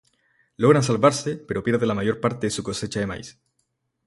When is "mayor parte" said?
1.93-2.47